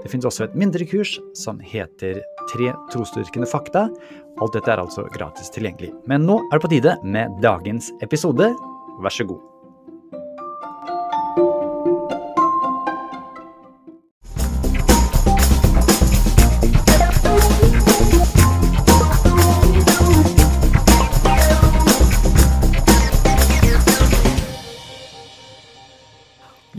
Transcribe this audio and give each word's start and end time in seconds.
Det 0.00 0.08
finnes 0.08 0.24
også 0.24 0.46
et 0.46 0.56
mindre 0.56 0.86
kurs 0.88 1.18
som 1.36 1.60
heter 1.60 2.22
Tre 2.50 2.72
trosdyrkende 2.90 3.46
fakta. 3.46 3.84
Alt 4.40 4.56
dette 4.56 4.72
er 4.72 4.80
altså 4.80 5.04
gratis 5.14 5.52
tilgjengelig. 5.54 5.92
Men 6.08 6.24
nå 6.26 6.40
er 6.48 6.56
det 6.56 6.64
på 6.64 6.72
tide 6.72 6.96
med 7.04 7.36
dagens 7.44 7.92
episode. 8.02 8.48
Vær 9.04 9.14
så 9.14 9.28
god. 9.28 9.46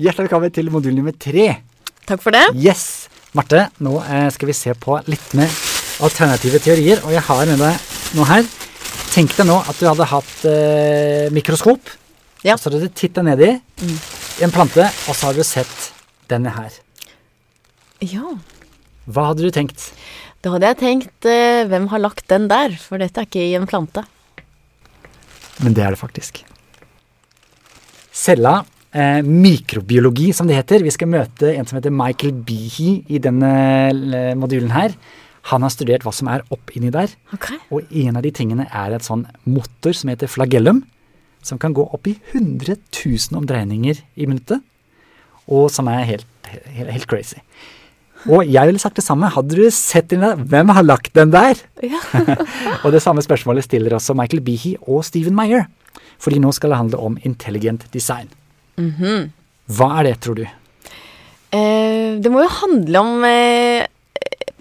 Hjertelig 0.01 0.25
velkommen 0.25 0.51
til 0.51 0.73
modul 0.73 0.97
nummer 0.97 1.13
tre. 1.13 1.61
Takk 2.09 2.25
for 2.25 2.33
det. 2.33 2.43
Yes! 2.57 3.00
Marte, 3.37 3.61
nå 3.79 3.93
eh, 4.03 4.27
skal 4.35 4.49
vi 4.49 4.55
se 4.57 4.73
på 4.75 4.97
litt 5.07 5.33
mer 5.39 5.51
alternative 6.03 6.59
teorier, 6.63 6.99
og 7.05 7.13
jeg 7.15 7.23
har 7.23 7.45
med 7.47 7.61
deg 7.61 8.17
noe 8.17 8.27
her. 8.27 8.47
Tenk 9.11 9.33
deg 9.37 9.47
nå 9.47 9.57
at 9.67 9.79
du 9.79 9.85
hadde 9.87 10.07
hatt 10.11 10.45
eh, 10.49 11.27
mikroskop, 11.35 11.93
Ja. 12.43 12.55
og 12.55 12.59
så 12.59 12.69
hadde 12.71 12.87
du 12.87 12.93
tittet 12.97 13.23
ned 13.27 13.43
i 13.45 13.51
en 14.43 14.51
plante, 14.53 14.83
og 15.07 15.15
så 15.15 15.29
har 15.29 15.37
du 15.37 15.43
sett 15.47 15.91
denne 16.31 16.51
her. 16.55 16.75
Ja. 18.03 18.33
Hva 19.07 19.29
hadde 19.29 19.45
du 19.47 19.51
tenkt? 19.53 19.91
Da 20.41 20.55
hadde 20.55 20.71
jeg 20.71 20.79
tenkt 20.81 21.27
eh, 21.29 21.63
hvem 21.69 21.87
har 21.91 22.01
lagt 22.01 22.25
den 22.31 22.47
der, 22.51 22.73
for 22.81 22.99
dette 22.99 23.21
er 23.21 23.29
ikke 23.29 23.43
i 23.45 23.55
en 23.59 23.67
plante. 23.69 24.03
Men 25.61 25.75
det 25.77 25.83
er 25.85 25.93
det 25.93 26.01
faktisk. 26.01 26.41
Cella, 28.11 28.63
eh, 28.93 29.21
mikrobiologi 29.25 30.31
som 30.35 30.49
det 30.49 30.59
heter. 30.59 30.85
Vi 30.85 30.93
skal 30.93 31.11
møte 31.11 31.51
en 31.55 31.67
som 31.67 31.79
heter 31.79 31.93
Michael 31.95 32.33
Behe 32.47 33.01
i 33.07 33.21
denne 33.23 33.51
eh, 33.91 34.31
modulen 34.39 34.73
her. 34.75 34.95
Han 35.49 35.65
har 35.65 35.73
studert 35.73 36.05
hva 36.05 36.13
som 36.13 36.29
er 36.29 36.45
opp 36.53 36.73
inni 36.77 36.91
der. 36.93 37.13
Okay. 37.33 37.57
Og 37.73 37.89
en 38.03 38.19
av 38.19 38.25
de 38.25 38.33
tingene 38.35 38.67
er 38.69 38.93
et 38.95 39.05
sånn 39.05 39.25
motor 39.49 39.95
som 39.97 40.11
heter 40.13 40.29
flagellum, 40.29 40.83
som 41.41 41.57
kan 41.61 41.73
gå 41.73 41.87
opp 41.89 42.09
i 42.09 42.15
100 42.35 42.77
000 42.93 43.39
omdreininger 43.39 44.03
i 44.15 44.27
minuttet, 44.29 44.61
og 45.49 45.71
som 45.73 45.89
er 45.89 46.05
helt, 46.05 46.27
helt, 46.45 46.91
helt 46.93 47.09
crazy. 47.09 47.41
Og 48.29 48.45
jeg 48.45 48.69
ville 48.69 48.81
sagt 48.81 48.99
det 48.99 49.05
samme. 49.05 49.31
Hadde 49.33 49.57
du 49.57 49.63
sett 49.73 50.11
den 50.11 50.21
der, 50.21 50.37
hvem 50.37 50.69
har 50.75 50.85
lagt 50.85 51.15
den 51.17 51.31
der? 51.33 51.57
Ja. 51.81 52.01
Og 52.85 52.91
det 52.93 53.01
samme 53.01 53.23
spørsmålet 53.25 53.65
stiller 53.65 53.95
også 53.97 54.13
Michael 54.13 54.43
Behe 54.45 54.75
og 54.85 55.01
Stephen 55.07 55.33
Meyer. 55.33 55.65
Fordi 56.21 56.37
nå 56.37 56.51
skal 56.53 56.69
det 56.69 56.77
handle 56.77 56.99
om 57.01 57.17
intelligent 57.25 57.87
design. 57.95 58.29
Hva 59.71 59.89
er 59.99 60.09
det, 60.09 60.15
tror 60.23 60.39
du? 60.39 60.45
Eh, 61.51 62.19
det 62.21 62.31
må 62.31 62.43
jo 62.45 62.53
handle 62.61 63.03
om 63.03 63.27
eh, 63.27 63.83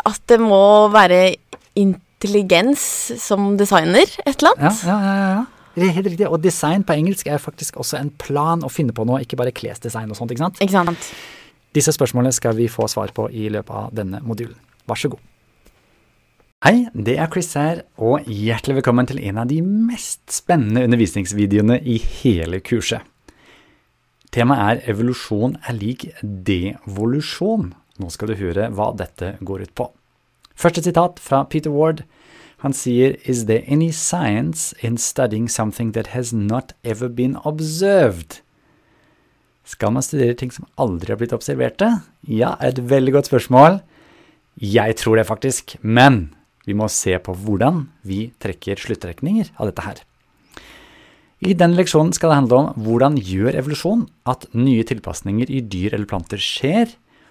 at 0.06 0.20
det 0.30 0.40
må 0.42 0.88
være 0.92 1.36
intelligens 1.78 2.82
som 3.22 3.54
designer, 3.60 4.06
et 4.26 4.36
eller 4.36 4.56
annet. 4.56 4.84
ja, 4.86 4.98
ja. 4.98 5.16
ja, 5.16 5.32
ja. 5.38 5.48
Det 5.74 5.86
er 5.86 5.94
helt 5.94 6.08
riktig. 6.10 6.26
Og 6.28 6.42
design 6.42 6.82
på 6.84 6.96
engelsk 6.98 7.28
er 7.30 7.38
faktisk 7.40 7.78
også 7.80 8.00
en 8.00 8.10
plan 8.20 8.64
å 8.66 8.70
finne 8.72 8.92
på 8.92 9.04
noe, 9.06 9.22
ikke 9.22 9.38
bare 9.38 9.54
klesdesign 9.54 10.10
og 10.10 10.18
sånt. 10.18 10.32
ikke 10.34 10.42
sant? 10.42 10.58
Ikke 10.60 10.74
sant? 10.74 11.10
Disse 11.76 11.94
spørsmålene 11.94 12.34
skal 12.34 12.56
vi 12.58 12.66
få 12.68 12.88
svar 12.90 13.14
på 13.14 13.28
i 13.30 13.46
løpet 13.54 13.76
av 13.84 13.92
denne 13.94 14.18
modulen. 14.26 14.58
Vær 14.90 14.98
så 14.98 15.12
god. 15.12 15.22
Hei, 16.66 16.74
det 16.92 17.14
er 17.22 17.30
Chris 17.32 17.54
her, 17.56 17.84
og 17.96 18.26
hjertelig 18.28 18.80
velkommen 18.80 19.08
til 19.08 19.22
en 19.30 19.38
av 19.40 19.48
de 19.48 19.62
mest 19.64 20.26
spennende 20.34 20.82
undervisningsvideoene 20.84 21.78
i 21.88 21.96
hele 22.20 22.60
kurset. 22.60 23.06
Temaet 24.30 24.84
er 24.84 24.92
evolusjon 24.92 25.56
er 25.66 25.74
lik 25.74 26.06
devolusjon. 26.22 27.72
Nå 28.00 28.10
skal 28.14 28.30
du 28.30 28.38
høre 28.38 28.68
hva 28.74 28.92
dette 28.96 29.34
går 29.42 29.66
ut 29.66 29.74
på. 29.74 29.88
Første 30.54 30.84
sitat 30.84 31.18
fra 31.22 31.42
Peter 31.50 31.72
Ward. 31.74 32.04
Han 32.62 32.74
sier 32.76 33.16
Is 33.24 33.46
there 33.48 33.64
any 33.66 33.90
science 33.90 34.74
in 34.84 34.98
studying 34.98 35.48
something 35.48 35.92
that 35.92 36.12
has 36.14 36.32
not 36.32 36.74
ever 36.84 37.08
been 37.08 37.36
observed? 37.44 38.40
Skal 39.64 39.94
man 39.94 40.04
studere 40.04 40.36
ting 40.38 40.52
som 40.52 40.68
aldri 40.78 41.12
har 41.12 41.20
blitt 41.20 41.34
observerte? 41.36 41.88
Ja, 42.26 42.56
et 42.60 42.78
veldig 42.90 43.16
godt 43.16 43.30
spørsmål. 43.30 43.80
Jeg 44.60 44.96
tror 45.00 45.16
det 45.16 45.26
faktisk, 45.26 45.76
men 45.80 46.34
vi 46.68 46.76
må 46.76 46.90
se 46.92 47.16
på 47.18 47.34
hvordan 47.34 47.86
vi 48.06 48.28
trekker 48.42 48.78
sluttrekninger 48.78 49.54
av 49.56 49.70
dette 49.70 49.86
her. 49.86 50.02
I 51.40 51.54
denne 51.56 51.78
leksjonen 51.78 52.12
skal 52.12 52.32
det 52.32 52.36
handle 52.42 52.56
om 52.58 52.82
hvordan 52.84 53.14
gjør 53.16 53.56
evolusjon 53.62 54.02
at 54.28 54.44
nye 54.52 54.84
tilpasninger 54.84 55.48
i 55.48 55.62
dyr 55.64 55.94
eller 55.96 56.08
planter 56.08 56.40
skjer, 56.40 56.90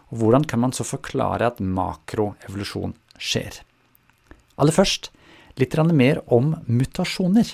og 0.09 0.24
hvordan 0.24 0.47
kan 0.50 0.64
man 0.64 0.74
så 0.74 0.81
forklare 0.88 1.46
at 1.46 1.59
makroevolusjon 1.62 2.96
skjer. 3.22 3.59
Aller 4.58 4.74
først 4.74 5.12
litt 5.62 5.75
mer 5.94 6.24
om 6.25 6.56
mutasjoner. 6.66 7.52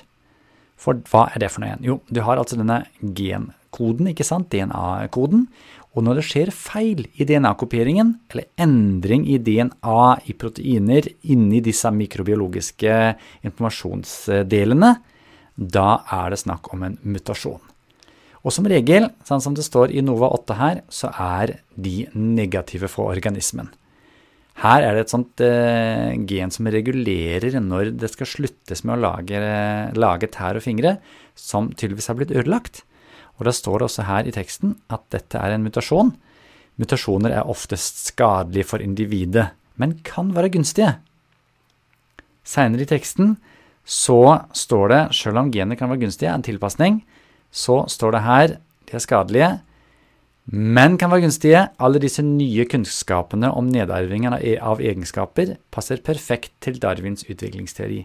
For 0.79 0.95
hva 1.11 1.25
er 1.33 1.43
det 1.43 1.49
for 1.51 1.63
noe 1.63 1.73
igjen? 1.73 1.83
Jo, 1.83 1.95
du 2.07 2.21
har 2.23 2.39
altså 2.39 2.55
denne 2.59 2.85
genkoden, 3.01 4.07
ikke 4.11 4.27
sant, 4.27 4.47
DNA-koden, 4.51 5.47
og 5.95 6.03
når 6.03 6.19
det 6.19 6.25
skjer 6.27 6.51
feil 6.55 7.03
i 7.15 7.27
DNA-kopieringen, 7.27 8.13
eller 8.31 8.47
endring 8.59 9.27
i 9.27 9.39
DNA 9.39 10.07
i 10.27 10.35
proteiner 10.39 11.07
inni 11.31 11.59
disse 11.63 11.91
mikrobiologiske 11.91 12.95
informasjonsdelene, 13.47 14.93
da 15.55 16.03
er 16.11 16.33
det 16.33 16.41
snakk 16.41 16.71
om 16.73 16.83
en 16.83 16.97
mutasjon. 17.03 17.61
Og 18.45 18.53
som 18.53 18.67
regel, 18.69 19.07
sånn 19.25 19.41
som 19.41 19.55
det 19.57 19.65
står 19.65 19.93
i 19.95 20.03
NOVA 20.05 20.29
8 20.35 20.57
her, 20.59 20.81
så 20.93 21.09
er 21.09 21.57
de 21.73 22.05
negative 22.13 22.89
for 22.91 23.09
organismen. 23.09 23.71
Her 24.61 24.85
er 24.85 24.95
det 24.95 25.05
et 25.05 25.11
sånt 25.11 25.41
eh, 25.43 26.13
gen 26.29 26.53
som 26.53 26.67
regulerer 26.71 27.57
når 27.59 27.89
det 27.99 28.11
skal 28.13 28.29
sluttes 28.29 28.85
med 28.85 28.95
å 28.95 29.01
lage, 29.09 29.39
lage 29.97 30.29
tær 30.31 30.59
og 30.59 30.63
fingre, 30.63 30.95
som 31.35 31.73
tydeligvis 31.73 32.07
har 32.11 32.19
blitt 32.19 32.35
ødelagt. 32.35 32.83
Og 33.35 33.49
da 33.49 33.55
står 33.55 33.81
det 33.81 33.89
også 33.89 34.05
her 34.07 34.29
i 34.29 34.35
teksten 34.35 34.77
at 34.93 35.03
dette 35.11 35.41
er 35.41 35.55
en 35.55 35.65
mutasjon. 35.65 36.13
Mutasjoner 36.79 37.35
er 37.35 37.51
oftest 37.51 38.05
skadelige 38.11 38.69
for 38.69 38.83
individet, 38.83 39.49
men 39.75 39.97
kan 40.07 40.31
være 40.35 40.53
gunstige. 40.53 40.93
Seinere 42.47 42.85
i 42.85 42.89
teksten 42.93 43.35
så 43.85 44.47
står 44.57 44.89
det, 44.89 45.01
selv 45.13 45.39
om 45.43 45.51
genet 45.53 45.77
kan 45.77 45.91
være 45.91 46.07
gunstige, 46.07 46.33
en 46.33 46.45
tilpasning, 46.45 47.03
så 47.53 47.83
står 47.91 48.15
det 48.15 48.25
her 48.25 48.55
de 48.85 48.97
er 48.97 49.01
skadelige, 49.01 49.49
men 50.45 50.97
kan 51.01 51.09
være 51.09 51.25
gunstige. 51.25 51.63
Alle 51.81 52.01
disse 52.01 52.21
nye 52.25 52.67
kunnskapene 52.69 53.49
om 53.49 53.69
nedarvingen 53.71 54.35
av 54.37 54.43
e- 54.45 54.89
egenskaper 54.91 55.55
passer 55.73 56.03
perfekt 56.05 56.53
til 56.61 56.77
Darwins 56.81 57.25
utviklingsteori. 57.25 58.03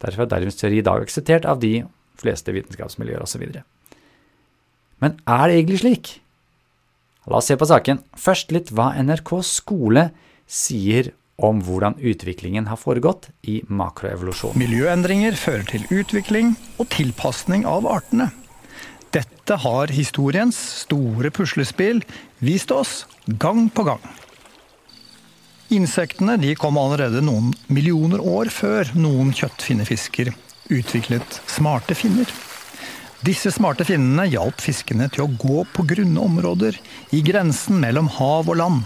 Derfor 0.00 0.24
er 0.24 0.30
Darwins 0.32 0.56
teori 0.56 0.80
i 0.80 0.86
dag 0.86 1.04
akseptert 1.04 1.44
av 1.44 1.60
de 1.60 1.82
fleste 2.20 2.52
vitenskapsmiljøer 2.56 3.24
osv. 3.24 3.44
Men 5.02 5.18
er 5.28 5.44
det 5.48 5.58
egentlig 5.58 5.82
slik? 5.82 6.12
La 7.28 7.40
oss 7.40 7.48
se 7.48 7.56
på 7.60 7.68
saken. 7.68 8.00
Først 8.16 8.52
litt 8.52 8.72
hva 8.72 8.92
NRK 9.00 9.36
skole 9.44 10.08
sier 10.48 11.12
om 11.36 11.60
hvordan 11.66 11.96
utviklingen 11.98 12.68
har 12.70 12.78
foregått 12.78 13.28
i 13.42 13.60
makroevolusjonen. 13.66 14.58
Miljøendringer 14.60 15.36
fører 15.38 15.66
til 15.68 15.86
utvikling 15.90 16.54
og 16.78 16.88
tilpasning 16.94 17.66
av 17.66 17.88
artene. 17.90 18.30
Dette 19.14 19.58
har 19.62 19.92
historiens 19.94 20.56
store 20.84 21.30
puslespill 21.34 22.02
vist 22.42 22.72
oss 22.74 23.04
gang 23.26 23.68
på 23.70 23.86
gang. 23.86 24.02
Insektene 25.74 26.38
kom 26.60 26.78
allerede 26.78 27.22
noen 27.24 27.52
millioner 27.72 28.20
år 28.20 28.50
før 28.52 28.90
noen 28.98 29.32
kjøttfinnefisker 29.34 30.32
utviklet 30.74 31.40
smarte 31.50 31.96
finner. 31.98 32.28
Disse 33.24 33.48
smarte 33.54 33.86
finnene 33.88 34.26
hjalp 34.28 34.60
fiskene 34.60 35.08
til 35.12 35.24
å 35.24 35.32
gå 35.40 35.62
på 35.72 35.86
grunne 35.88 36.20
områder 36.20 36.76
i 37.16 37.22
grensen 37.24 37.80
mellom 37.80 38.10
hav 38.18 38.50
og 38.52 38.58
land. 38.60 38.82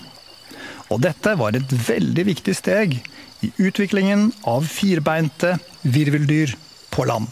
Og 0.88 1.02
dette 1.04 1.34
var 1.36 1.56
et 1.56 1.72
veldig 1.88 2.24
viktig 2.30 2.54
steg 2.56 2.96
i 3.44 3.50
utviklingen 3.60 4.30
av 4.48 4.64
firbeinte 4.68 5.56
virveldyr 5.84 6.54
på 6.94 7.04
land. 7.08 7.28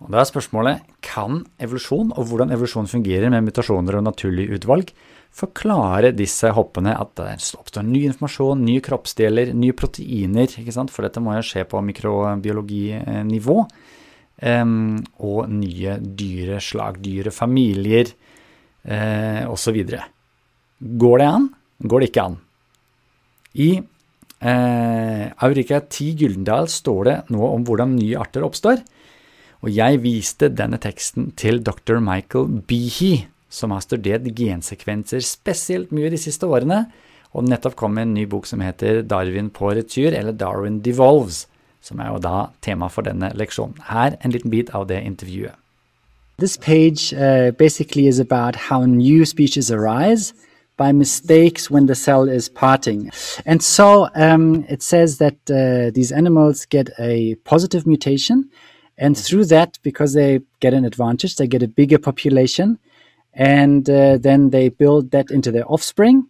Og 0.00 0.12
Da 0.12 0.20
er 0.20 0.28
spørsmålet 0.28 0.84
kan 1.04 1.44
evolusjon 1.62 2.12
og 2.16 2.28
hvordan 2.28 2.52
evolusjon 2.52 2.88
fungerer 2.90 3.30
med 3.32 3.46
mutasjoner 3.46 3.96
og 3.96 4.04
naturlig 4.04 4.50
utvalg, 4.58 4.90
forklare 5.36 6.14
disse 6.16 6.48
hoppene 6.56 6.94
at 6.96 7.12
det 7.18 7.30
oppstår 7.56 7.84
ny 7.84 8.04
informasjon, 8.08 8.64
nye 8.64 8.84
kroppsdeler, 8.84 9.52
nye 9.56 9.76
proteiner, 9.76 10.48
for 10.92 11.04
dette 11.04 11.20
må 11.20 11.36
jo 11.36 11.44
skje 11.44 11.64
på 11.68 11.82
mikrobiologinivå. 11.90 13.58
um, 14.42 15.04
og 15.18 15.48
nye 15.48 15.96
dyreslag, 16.00 17.00
dyrefamilier 17.00 18.12
uh, 18.84 19.48
osv. 19.48 19.80
Går 20.76 21.18
det 21.18 21.26
an? 21.26 21.48
Går 21.84 22.02
det 22.02 22.10
ikke 22.10 22.24
an? 22.24 22.38
I 23.56 23.70
eh, 23.76 25.24
Aurika 25.44 25.80
T. 25.80 26.12
Gyldendal 26.16 26.68
står 26.72 27.02
det 27.08 27.16
noe 27.34 27.52
om 27.56 27.64
hvordan 27.66 27.96
nye 27.96 28.20
arter 28.20 28.44
oppstår. 28.46 28.82
Og 29.64 29.72
jeg 29.72 30.02
viste 30.04 30.50
denne 30.52 30.78
teksten 30.80 31.32
til 31.38 31.62
dr. 31.64 31.98
Michael 32.04 32.60
Behe, 32.68 33.26
som 33.48 33.72
har 33.72 33.82
studert 33.84 34.26
gensekvenser 34.36 35.24
spesielt 35.24 35.92
mye 35.94 36.12
de 36.12 36.20
siste 36.20 36.46
årene, 36.46 36.84
og 37.36 37.44
nettopp 37.48 37.76
kom 37.76 37.96
med 37.96 38.08
en 38.08 38.14
ny 38.16 38.24
bok 38.30 38.46
som 38.48 38.62
heter 38.64 39.02
Darwin 39.04 39.50
på 39.52 39.72
retur, 39.76 40.12
eller 40.12 40.36
Darwin 40.36 40.80
Devolves, 40.84 41.44
som 41.84 42.00
er 42.00 42.12
jo 42.12 42.20
da 42.22 42.48
tema 42.64 42.88
for 42.92 43.06
denne 43.06 43.32
leksjonen. 43.36 43.76
Her 43.90 44.16
en 44.22 44.32
liten 44.32 44.52
bit 44.52 44.72
av 44.74 44.88
det 44.88 45.02
intervjuet. 45.04 45.56
This 46.38 46.56
page 46.56 47.14
uh, 47.14 47.50
basically 47.56 48.06
is 48.06 48.20
about 48.20 48.56
how 48.68 48.84
new 48.84 49.24
species 49.24 49.70
arise 49.70 50.34
by 50.76 50.92
mistakes 50.92 51.70
when 51.70 51.86
the 51.86 51.94
cell 51.94 52.28
is 52.28 52.48
parting. 52.48 53.10
And 53.44 53.62
so 53.62 54.08
um, 54.14 54.64
it 54.68 54.82
says 54.82 55.18
that 55.18 55.36
uh, 55.50 55.90
these 55.94 56.12
animals 56.12 56.66
get 56.66 56.90
a 56.98 57.34
positive 57.44 57.86
mutation, 57.86 58.50
and 58.98 59.16
through 59.16 59.46
that, 59.46 59.78
because 59.82 60.14
they 60.14 60.40
get 60.60 60.74
an 60.74 60.84
advantage, 60.84 61.36
they 61.36 61.46
get 61.46 61.62
a 61.62 61.68
bigger 61.68 61.98
population, 61.98 62.78
and 63.34 63.88
uh, 63.90 64.16
then 64.18 64.50
they 64.50 64.68
build 64.70 65.10
that 65.10 65.30
into 65.30 65.50
their 65.50 65.70
offspring. 65.70 66.28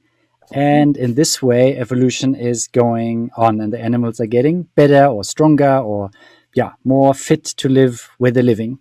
And 0.53 0.97
in 0.97 1.15
this 1.15 1.43
way, 1.43 1.77
evolution 1.77 2.35
is 2.35 2.69
going 2.69 3.31
on, 3.37 3.61
and 3.61 3.73
the 3.73 3.81
animals 3.81 4.21
are 4.21 4.27
getting 4.27 4.65
better 4.75 5.07
or 5.07 5.25
stronger 5.25 5.79
or, 5.79 6.11
yeah, 6.55 6.73
more 6.85 7.15
fit 7.15 7.45
to 7.45 7.69
live 7.69 8.11
where 8.19 8.31
they're 8.31 8.43
living. 8.43 8.79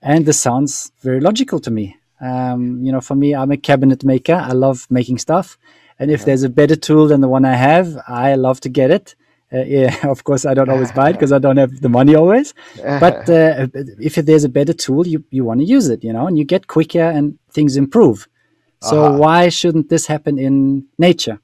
And 0.00 0.26
this 0.26 0.40
sounds 0.40 0.92
very 1.00 1.20
logical 1.20 1.60
to 1.60 1.70
me. 1.70 1.96
Um, 2.22 2.82
you 2.84 2.92
know, 2.92 3.00
for 3.00 3.16
me, 3.16 3.34
I'm 3.34 3.50
a 3.50 3.56
cabinet 3.56 4.04
maker. 4.04 4.34
I 4.34 4.52
love 4.52 4.86
making 4.90 5.18
stuff. 5.18 5.58
And 5.98 6.10
if 6.10 6.20
yeah. 6.20 6.26
there's 6.26 6.44
a 6.44 6.48
better 6.48 6.76
tool 6.76 7.08
than 7.08 7.20
the 7.20 7.28
one 7.28 7.44
I 7.44 7.54
have, 7.54 7.98
I 8.08 8.36
love 8.36 8.60
to 8.60 8.68
get 8.68 8.90
it. 8.90 9.14
Uh, 9.52 9.64
yeah, 9.64 9.94
of 10.08 10.24
course, 10.24 10.46
I 10.46 10.54
don't 10.54 10.70
always 10.70 10.92
buy 10.92 11.10
it 11.10 11.14
because 11.14 11.32
I 11.32 11.38
don't 11.38 11.58
have 11.58 11.80
the 11.80 11.88
money 11.88 12.14
always. 12.14 12.54
But 13.04 13.28
uh, 13.28 13.66
if 14.00 14.14
there's 14.14 14.44
a 14.44 14.48
better 14.48 14.72
tool, 14.72 15.06
you, 15.06 15.24
you 15.30 15.44
want 15.44 15.60
to 15.60 15.66
use 15.66 15.88
it, 15.88 16.02
you 16.04 16.12
know, 16.12 16.26
and 16.26 16.38
you 16.38 16.44
get 16.44 16.68
quicker 16.68 17.02
and 17.02 17.38
things 17.50 17.76
improve. 17.76 18.28
So 18.80 19.04
uh-huh. 19.04 19.18
why 19.18 19.48
shouldn't 19.48 19.90
this 19.90 20.06
happen 20.06 20.38
in 20.38 20.86
nature? 20.98 21.38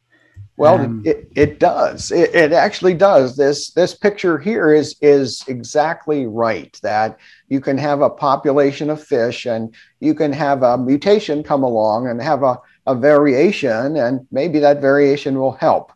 Well, 0.59 0.81
um, 0.81 1.03
it, 1.05 1.31
it 1.37 1.61
does. 1.61 2.11
It, 2.11 2.35
it 2.35 2.53
actually 2.53 2.95
does. 2.95 3.37
This 3.37 3.71
this 3.71 3.95
picture 3.95 4.39
here 4.39 4.75
is 4.75 4.97
is 5.01 5.45
exactly 5.47 6.27
right. 6.27 6.77
That 6.83 7.19
you 7.49 7.61
can 7.61 7.79
have 7.79 8.01
a 8.01 8.11
population 8.11 8.91
of 8.91 9.03
fish, 9.03 9.47
and 9.47 9.73
you 10.01 10.15
can 10.15 10.33
have 10.33 10.65
a 10.65 10.77
mutation 10.77 11.45
come 11.45 11.63
along 11.63 12.09
and 12.09 12.21
have 12.21 12.43
a, 12.43 12.59
a 12.89 12.97
variation, 12.97 13.97
and 13.97 14.27
maybe 14.33 14.59
that 14.59 14.81
variation 14.81 15.39
will 15.39 15.53
help. 15.53 15.93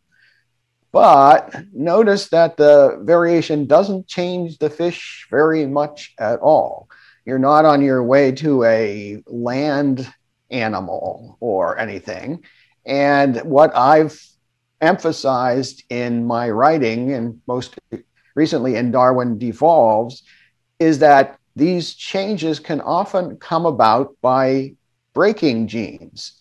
But 0.93 1.53
notice 1.73 2.29
that 2.29 2.57
the 2.57 3.01
variation 3.03 3.67
doesn't 3.67 4.07
change 4.07 4.59
the 4.59 4.71
fish 4.71 5.27
very 5.29 5.67
much 5.67 6.15
at 6.19 6.39
all. 6.39 6.89
You're 7.27 7.41
not 7.41 7.65
on 7.65 7.83
your 7.83 8.05
way 8.05 8.31
to 8.33 8.63
a 8.63 9.25
land 9.27 10.07
animal 10.51 11.37
or 11.41 11.79
anything. 11.79 12.45
And 12.85 13.39
what 13.39 13.75
I've 13.77 14.21
emphasized 14.83 15.85
in 15.89 16.27
my 16.27 16.51
writing, 16.51 17.13
and 17.13 17.41
most 17.47 17.79
recently 18.35 18.77
in 18.77 18.91
Darwin 18.91 19.39
Devolves, 19.39 20.23
is 20.79 20.99
that 20.99 21.39
these 21.57 21.95
changes 21.95 22.59
can 22.59 22.81
often 22.81 23.37
come 23.37 23.67
about 23.67 24.17
by 24.21 24.75
breaking 25.15 25.69
genes. 25.69 26.33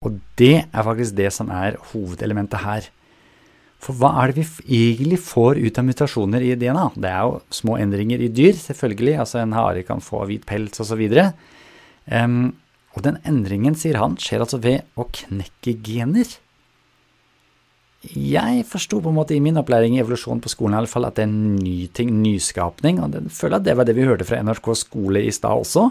Og 0.00 0.16
det 0.40 0.64
er 0.72 0.82
faktisk 0.82 1.12
det 1.16 1.28
som 1.36 1.50
er 1.52 1.76
hovedelementet 1.92 2.62
her. 2.64 2.86
For 3.80 3.96
hva 3.96 4.12
er 4.22 4.32
det 4.32 4.44
vi 4.44 4.78
egentlig 4.92 5.18
får 5.24 5.60
ut 5.60 5.78
av 5.80 5.84
mutasjoner 5.84 6.44
i 6.44 6.54
DNA? 6.56 6.86
Det 6.96 7.10
er 7.10 7.20
jo 7.28 7.40
små 7.52 7.76
endringer 7.80 8.20
i 8.20 8.28
dyr, 8.32 8.56
selvfølgelig. 8.56 9.18
Altså 9.20 9.40
en 9.40 9.56
hare 9.56 9.84
kan 9.84 10.00
få 10.04 10.24
hvit 10.28 10.44
pels 10.48 10.80
osv. 10.80 11.04
Um, 12.08 12.54
og 12.96 13.04
den 13.04 13.20
endringen, 13.28 13.76
sier 13.76 14.00
han, 14.00 14.16
skjer 14.20 14.44
altså 14.44 14.60
ved 14.60 14.88
å 15.00 15.06
knekke 15.08 15.76
gener. 15.84 16.32
Jeg 18.00 18.62
forsto 18.64 18.96
på 19.04 19.10
en 19.10 19.16
måte 19.18 19.34
i 19.36 19.42
min 19.44 19.58
opplæring 19.60 19.96
i 19.96 20.00
evolusjon 20.00 20.40
på 20.40 20.48
skolen 20.48 20.72
i 20.72 20.78
alle 20.78 20.88
fall 20.88 21.04
at 21.04 21.18
det 21.18 21.26
er 21.26 21.28
en 21.28 21.56
ny 21.60 21.84
ting, 21.92 22.14
nyskapning, 22.22 23.02
og 23.04 23.12
jeg 23.12 23.34
føler 23.36 23.58
at 23.60 23.66
det 23.66 23.76
var 23.76 23.84
det 23.84 23.96
vi 23.96 24.06
hørte 24.08 24.24
fra 24.24 24.40
NRK 24.40 24.70
skole 24.86 25.20
i 25.20 25.34
stad 25.34 25.60
også. 25.66 25.90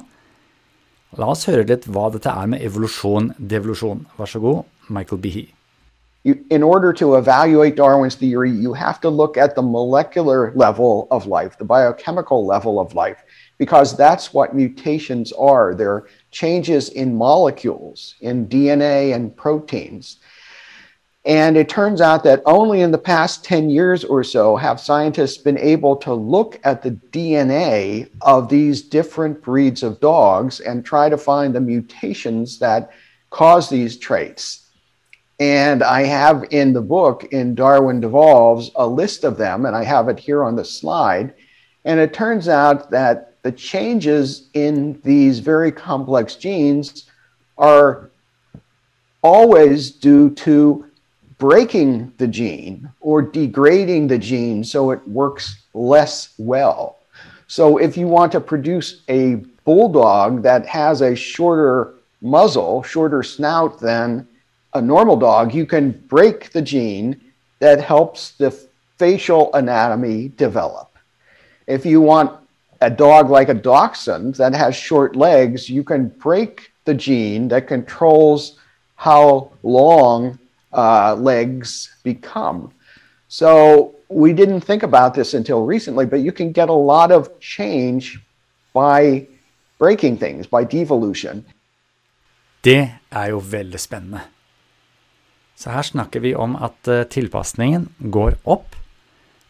La 1.21 1.29
oss 1.29 1.45
høre 1.45 1.67
litt 1.69 1.85
hva 1.85 2.07
dette 2.13 2.33
er 2.33 2.49
med 2.49 2.65
evolusjon, 2.65 3.31
devolusjon. 3.37 4.07
Vær 4.17 4.29
så 4.29 4.41
god, 4.41 4.65
Michael 4.89 5.21
Behe. 5.21 5.45
You, 6.25 6.35
in 6.49 6.63
order 6.63 6.91
to 6.93 7.15
evaluate 7.15 7.77
Darwin's 7.77 8.15
theory, 8.15 8.51
you 8.51 8.73
have 8.73 8.99
to 9.01 9.09
look 9.09 9.37
at 9.37 9.55
the 9.55 9.61
molecular 9.61 10.51
level 10.55 11.07
of 11.11 11.27
life, 11.27 11.57
the 11.59 11.65
biochemical 11.65 12.45
level 12.45 12.79
of 12.79 12.93
life. 12.93 13.23
because 13.59 13.95
that's 13.95 14.33
what 14.33 14.55
mutations 14.55 15.31
are. 15.33 15.75
They're 15.75 16.07
changes 16.31 16.89
in 16.89 17.15
molecules, 17.15 18.15
in 18.21 18.47
DNA 18.47 19.13
and 19.13 19.35
proteins. 19.35 20.17
And 21.29 21.57
it 21.57 21.69
turns 21.69 22.01
out 22.01 22.23
that 22.23 22.41
only 22.47 22.81
in 22.81 22.89
the 22.89 22.97
past 22.97 23.43
10 23.43 23.69
years 23.69 24.03
or 24.03 24.23
so 24.23 24.55
have 24.55 24.79
scientists 24.79 25.37
been 25.37 25.59
able 25.59 25.95
to 25.97 26.11
look 26.11 26.59
at 26.63 26.81
the 26.81 26.89
DNA 27.11 28.09
of 28.23 28.49
these 28.49 28.81
different 28.81 29.39
breeds 29.43 29.83
of 29.83 29.99
dogs 29.99 30.59
and 30.59 30.83
try 30.83 31.07
to 31.07 31.19
find 31.19 31.53
the 31.53 31.61
mutations 31.61 32.57
that 32.57 32.89
cause 33.29 33.69
these 33.69 33.95
traits. 33.95 34.71
And 35.39 35.83
I 35.83 36.01
have 36.01 36.45
in 36.49 36.73
the 36.73 36.81
book, 36.81 37.25
in 37.25 37.53
Darwin 37.53 37.99
Devolves, 38.01 38.71
a 38.75 38.87
list 38.87 39.23
of 39.23 39.37
them, 39.37 39.67
and 39.67 39.75
I 39.75 39.83
have 39.83 40.09
it 40.09 40.17
here 40.17 40.43
on 40.43 40.55
the 40.55 40.65
slide. 40.65 41.35
And 41.85 41.99
it 41.99 42.11
turns 42.11 42.47
out 42.47 42.89
that 42.89 43.35
the 43.43 43.51
changes 43.51 44.49
in 44.55 44.99
these 45.03 45.37
very 45.37 45.71
complex 45.71 46.37
genes 46.37 47.07
are 47.55 48.09
always 49.21 49.91
due 49.91 50.31
to 50.31 50.88
breaking 51.39 52.13
the 52.17 52.27
gene 52.27 52.89
or 52.99 53.21
degrading 53.21 54.07
the 54.07 54.17
gene 54.19 54.63
so 54.63 54.91
it 54.91 55.05
works 55.07 55.63
less 55.73 56.33
well. 56.37 56.97
So, 57.47 57.77
if 57.77 57.97
you 57.97 58.07
want 58.07 58.31
to 58.33 58.39
produce 58.39 59.01
a 59.09 59.35
bulldog 59.65 60.43
that 60.43 60.67
has 60.67 61.01
a 61.01 61.15
shorter 61.15 61.95
muzzle, 62.21 62.83
shorter 62.83 63.23
snout 63.23 63.79
than 63.79 64.27
a 64.73 64.81
normal 64.81 65.17
dog, 65.17 65.53
you 65.53 65.65
can 65.65 65.91
break 66.07 66.51
the 66.51 66.61
gene 66.61 67.19
that 67.59 67.81
helps 67.81 68.31
the 68.31 68.51
facial 68.97 69.51
anatomy 69.53 70.29
develop. 70.37 70.95
If 71.67 71.85
you 71.85 72.01
want 72.01 72.39
a 72.81 72.89
dog 72.89 73.29
like 73.29 73.49
a 73.49 73.53
dachshund 73.53 74.35
that 74.35 74.53
has 74.53 74.75
short 74.75 75.15
legs, 75.15 75.69
you 75.69 75.83
can 75.83 76.09
break 76.09 76.71
the 76.85 76.93
gene 76.93 77.47
that 77.49 77.67
controls 77.67 78.57
how 78.95 79.51
long 79.63 80.38
uh, 80.73 81.15
legs 81.15 81.89
become. 82.03 82.71
So 83.27 83.91
we 84.09 84.33
didn't 84.33 84.61
think 84.61 84.83
about 84.83 85.13
this 85.13 85.33
until 85.33 85.65
recently, 85.65 86.05
but 86.05 86.19
you 86.19 86.31
can 86.31 86.51
get 86.51 86.69
a 86.69 86.73
lot 86.73 87.11
of 87.11 87.29
change 87.39 88.19
by 88.73 89.27
breaking 89.77 90.17
things, 90.17 90.47
by 90.47 90.63
devolution. 90.63 91.45
Det 92.63 92.89
er 93.11 93.29
jo 93.29 93.39
veldig 93.39 93.79
spennende. 93.79 94.19
Så 95.55 95.69
her 95.69 95.81
snakker 95.81 96.19
vi 96.19 96.35
om 96.35 96.55
at 96.55 96.87
eh, 96.87 97.03
tilpasningen 97.03 97.89
går 97.99 98.35
opp 98.43 98.75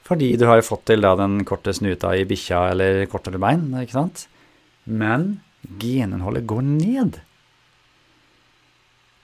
Fordi 0.10 0.32
du 0.42 0.48
har 0.50 0.64
fått 0.66 0.88
til 0.90 1.04
da 1.06 1.12
den 1.20 1.44
korte 1.46 1.70
snuta 1.76 2.16
i 2.18 2.26
bikkja 2.26 2.64
eller 2.72 3.04
kortere 3.12 3.38
bein, 3.42 3.68
ikke 3.78 3.94
sant? 3.94 4.24
Men 4.90 5.36
geninnholdet 5.78 6.48
går 6.50 6.64
ned. 6.66 7.20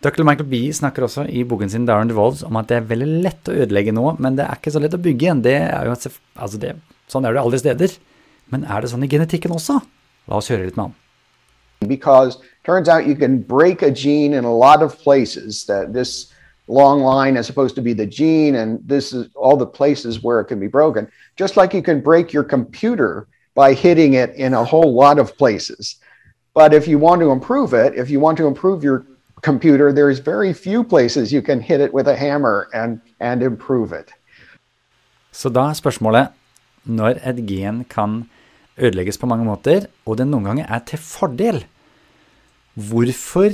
Dr. 0.06 0.22
Michael 0.22 0.46
B. 0.46 0.58
snakker 0.70 1.08
også 1.08 1.24
i 1.34 1.42
boken 1.50 1.72
sin 1.72 1.86
Darren 1.88 2.10
DeVolves 2.12 2.44
om 2.46 2.60
at 2.60 2.68
det 2.70 2.76
er 2.78 2.90
veldig 2.92 3.08
lett 3.24 3.50
å 3.50 3.56
ødelegge 3.64 3.94
noe, 3.96 4.12
men 4.22 4.36
det 4.38 4.44
er 4.46 4.60
ikke 4.60 4.74
så 4.76 4.82
lett 4.84 4.94
å 4.94 5.02
bygge 5.02 5.26
igjen. 5.26 5.42
Det 5.42 5.56
er 5.58 5.88
jo, 5.88 5.96
altså 6.38 6.60
det, 6.62 6.76
sånn 7.10 7.26
er 7.26 7.34
det 7.34 7.42
alle 7.42 7.58
steder. 7.58 7.96
Men 8.54 8.68
er 8.70 8.86
det 8.86 8.92
sånn 8.92 9.06
i 9.08 9.10
genetikken 9.10 9.56
også? 9.56 9.80
La 10.30 10.38
oss 10.38 10.52
høre 10.54 10.68
litt 10.68 10.78
med 10.78 10.92
han. 10.92 11.90
Because 11.90 12.38
turns 12.64 12.88
out 12.88 13.08
you 13.10 13.16
can 13.16 13.40
break 13.42 13.82
a 13.82 13.90
gene 13.90 14.38
in 14.38 14.46
a 14.46 14.54
lot 14.54 14.84
of 14.86 14.94
places. 15.02 15.66
That 15.66 15.94
this 15.94 16.32
long 16.68 17.02
line 17.02 17.36
is 17.36 17.48
supposed 17.48 17.76
to 17.76 17.82
be 17.82 17.94
the 17.94 18.06
gene, 18.06 18.56
and 18.62 18.78
this 18.86 19.12
is 19.12 19.26
all 19.34 19.58
the 19.58 19.66
places 19.66 20.22
where 20.22 20.40
it 20.40 20.46
can 20.46 20.60
be 20.60 20.68
broken. 20.68 21.10
Just 21.36 21.58
like 21.58 21.74
you 21.74 21.82
can 21.82 22.00
break 22.02 22.32
your 22.32 22.44
computer 22.44 23.26
by 23.56 23.74
hitting 23.74 24.14
it 24.14 24.36
in 24.36 24.54
a 24.54 24.64
whole 24.64 24.94
lot 24.94 25.18
of 25.18 25.36
places. 25.36 25.98
But 26.54 26.74
if 26.74 26.88
you 26.88 27.00
want 27.00 27.22
to 27.22 27.32
improve 27.32 27.74
it, 27.74 27.98
if 27.98 28.12
you 28.12 28.20
want 28.20 28.38
to 28.38 28.46
improve 28.46 28.84
your 28.84 29.06
computer, 29.42 29.92
there's 29.92 30.20
very 30.20 30.54
few 30.54 30.84
places 30.84 31.32
you 31.32 31.42
can 31.42 31.60
hit 31.62 31.82
it 31.82 31.94
with 31.94 32.08
a 32.08 32.16
hammer 32.16 32.68
and, 32.74 33.02
and 33.20 33.44
improve 33.44 33.94
it. 33.94 34.14
Så 35.32 35.50
da 35.52 35.68
er 35.70 35.76
spørsmålet, 35.76 36.32
når 36.86 37.20
et 37.28 37.42
gen 37.48 37.84
kan 37.92 38.24
ødelegges 38.78 39.18
på 39.20 39.28
mange 39.28 39.46
måter, 39.48 39.88
og 40.06 40.20
det 40.20 40.28
noen 40.30 40.48
ganger 40.48 40.70
er 40.72 40.84
til 40.88 41.02
fordel. 41.02 41.64
Hvorfor 42.76 43.52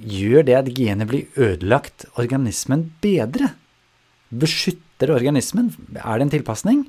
gjør 0.00 0.46
det 0.48 0.56
at 0.56 0.70
genet 0.76 1.08
blir 1.08 1.28
ødelagt, 1.36 2.06
organismen 2.20 2.90
bedre? 3.00 3.54
Beskytter 4.30 5.12
organismen? 5.14 5.72
Er 5.96 6.18
det 6.18 6.28
en 6.28 6.34
tilpasning? 6.36 6.84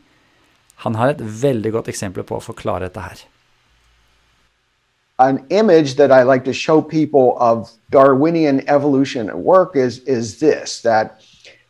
Han 0.83 0.95
har 0.95 1.13
et 1.13 1.21
veldig 1.21 1.71
godt 1.77 1.91
eksempel 1.91 2.25
på 2.27 2.39
å 2.39 2.43
forklare 2.43 2.87
dette 2.87 3.03
her. 3.03 3.23
An 5.29 5.45
image 5.51 5.95
that 5.95 6.11
I 6.11 6.23
like 6.23 6.43
to 6.45 6.53
show 6.53 6.81
people 6.81 7.37
of 7.39 7.71
Darwinian 7.91 8.67
evolution 8.67 9.29
at 9.29 9.37
work 9.37 9.75
is, 9.75 9.99
is 9.99 10.39
this 10.39 10.81
that 10.81 11.21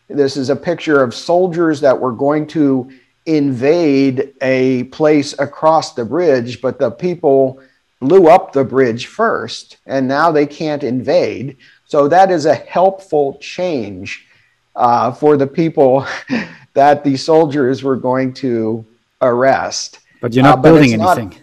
this 0.08 0.38
is 0.38 0.50
a 0.50 0.56
picture 0.56 1.04
of 1.04 1.14
soldiers 1.14 1.82
that 1.82 2.00
were 2.00 2.14
going 2.14 2.48
to 2.48 2.90
invade 3.26 4.34
a 4.42 4.84
place 4.86 5.38
across 5.38 5.94
the 5.94 6.06
bridge, 6.06 6.62
but 6.62 6.80
the 6.80 6.92
people 6.92 7.60
blew 8.00 8.28
up 8.30 8.54
the 8.54 8.64
bridge 8.64 9.08
first, 9.08 9.78
and 9.86 10.08
now 10.08 10.32
they 10.32 10.46
can't 10.46 10.84
invade. 10.84 11.58
So 11.86 12.08
that 12.08 12.32
is 12.32 12.46
a 12.46 12.56
helpful 12.56 13.38
change 13.42 14.26
uh, 14.78 15.12
for 15.12 15.36
the 15.36 15.48
people 15.48 16.06
that 16.74 17.04
the 17.04 17.18
soldiers 17.18 17.84
were 17.84 17.98
going 17.98 18.34
to 18.36 18.86
arrest. 19.22 20.00
But 20.22 20.34
you're 20.34 20.44
not 20.44 20.60
Uh, 20.60 20.62
building 20.62 20.92
it's 20.94 21.02
not- 21.02 21.18
anything. 21.18 21.42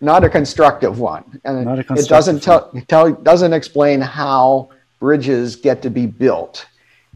Not 0.00 0.24
a 0.24 0.30
constructive 0.30 0.98
one, 0.98 1.40
and 1.44 1.64
Not 1.64 1.78
a 1.78 1.94
it 1.94 2.08
doesn't 2.08 2.42
tell, 2.42 2.72
tell 2.88 3.12
doesn't 3.12 3.52
explain 3.52 4.00
how 4.00 4.70
bridges 4.98 5.56
get 5.56 5.82
to 5.82 5.90
be 5.90 6.06
built. 6.06 6.66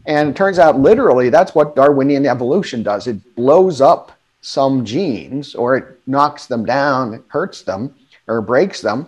And 0.05 0.29
it 0.29 0.35
turns 0.35 0.59
out, 0.59 0.79
literally, 0.79 1.29
that's 1.29 1.55
what 1.55 1.75
Darwinian 1.75 2.27
evolution 2.27 2.83
does. 2.83 3.07
It 3.07 3.35
blows 3.35 3.81
up 3.81 4.11
some 4.41 4.85
genes, 4.85 5.55
or 5.55 5.77
it 5.77 5.99
knocks 6.05 6.45
them 6.45 6.63
down, 6.65 7.15
it 7.15 7.23
hurts 7.29 7.63
them, 7.63 7.95
or 8.27 8.41
breaks 8.41 8.81
them, 8.81 9.07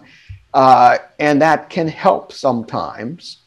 uh, 0.54 0.98
and 1.20 1.40
that 1.42 1.70
can 1.70 1.88
help 1.88 2.32
sometimes. 2.32 3.38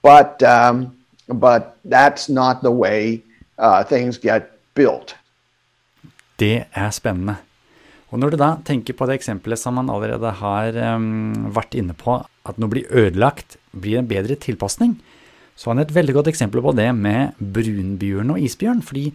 But 0.00 0.42
um, 0.42 0.96
but 1.28 1.76
that's 1.84 2.30
not 2.30 2.62
the 2.62 2.70
way 2.70 3.22
uh, 3.58 3.84
things 3.84 4.16
get 4.16 4.58
built. 4.74 5.14
Det 6.36 6.64
er 6.76 6.90
spennende. 6.90 7.36
Og 8.10 8.18
når 8.18 8.32
du 8.32 8.40
da 8.40 8.50
tenker 8.66 8.96
på 8.98 9.06
det 9.06 9.20
eksempelet 9.20 9.60
som 9.60 9.76
man 9.78 9.90
allerede 9.92 10.32
har 10.40 10.76
um, 10.96 11.46
vært 11.54 11.76
inne 11.78 11.94
på, 11.94 12.18
at 12.18 12.58
noe 12.58 12.72
blir 12.72 12.90
ødelagt, 12.90 13.56
blir 13.70 14.00
en 14.00 14.10
bedre 14.10 14.34
tilpasning, 14.40 14.96
så 15.54 15.68
har 15.68 15.76
han 15.76 15.84
et 15.84 15.94
veldig 15.94 16.16
godt 16.16 16.30
eksempel 16.32 16.62
på 16.64 16.74
det 16.74 16.88
med 16.96 17.36
brunbjørn 17.38 18.32
og 18.34 18.40
isbjørn. 18.42 18.80
Fordi 18.82 19.10